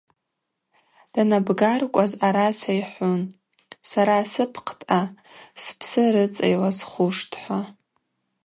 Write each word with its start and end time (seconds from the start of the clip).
Данабгаркӏваз 1.13 2.11
араса 2.27 2.71
йхӏвун: 2.81 3.21
Сара 3.89 4.17
сыпкъдъа 4.31 5.01
спсы 5.61 6.03
рыцӏа 6.13 6.45
йласхуштӏ,– 6.53 7.33
хӏва. 7.41 7.61